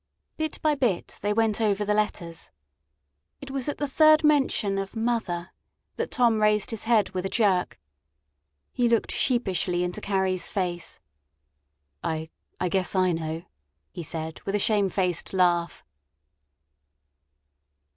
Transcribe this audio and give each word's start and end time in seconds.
Bit 0.35 0.59
by 0.63 0.73
bit 0.73 1.19
they 1.21 1.31
went 1.31 1.61
over 1.61 1.85
the 1.85 1.93
letters. 1.93 2.49
It 3.39 3.51
was 3.51 3.69
at 3.69 3.77
the 3.77 3.87
third 3.87 4.23
mention 4.23 4.79
of 4.79 4.95
"mother" 4.95 5.51
that 5.97 6.09
Tom 6.09 6.41
raised 6.41 6.71
his 6.71 6.85
head 6.85 7.11
with 7.11 7.23
a 7.23 7.29
jerk. 7.29 7.79
He 8.71 8.89
looked 8.89 9.11
sheepishly 9.11 9.83
into 9.83 10.01
Carrie's 10.01 10.49
face. 10.49 10.99
"I 12.03 12.31
I 12.59 12.67
guess 12.67 12.95
I 12.95 13.11
know," 13.11 13.43
he 13.91 14.01
said 14.01 14.41
with 14.41 14.55
a 14.55 14.57
shame 14.57 14.89
faced 14.89 15.33
laugh. 15.33 15.83